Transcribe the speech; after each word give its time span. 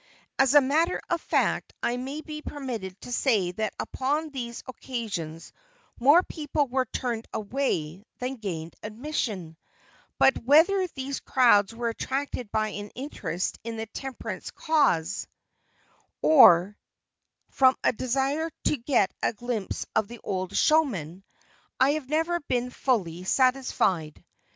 As 0.39 0.55
a 0.55 0.61
matter 0.61 0.99
of 1.11 1.21
fact 1.21 1.73
I 1.83 1.95
may 1.97 2.21
be 2.21 2.41
permitted 2.41 2.99
to 3.01 3.11
say 3.11 3.51
that 3.51 3.75
upon 3.79 4.31
these 4.31 4.63
occasions 4.65 5.53
more 5.99 6.23
people 6.23 6.65
were 6.67 6.85
turned 6.87 7.27
away 7.33 8.03
than 8.17 8.37
gained 8.37 8.73
admission, 8.81 9.57
but 10.17 10.39
whether 10.43 10.87
these 10.87 11.19
crowds 11.19 11.75
were 11.75 11.89
attracted 11.89 12.51
by 12.51 12.69
an 12.69 12.89
interest 12.95 13.59
in 13.63 13.77
the 13.77 13.85
temperance 13.85 14.49
cause, 14.49 15.27
or 16.23 16.75
from 17.51 17.75
a 17.83 17.93
desire 17.93 18.49
to 18.63 18.77
get 18.77 19.13
a 19.21 19.33
glimpse 19.33 19.85
of 19.95 20.07
the 20.07 20.19
old 20.23 20.57
showman, 20.57 21.23
I 21.79 21.91
have 21.91 22.09
never 22.09 22.39
been 22.39 22.71
fully 22.71 23.23
satisfied. 23.23 24.25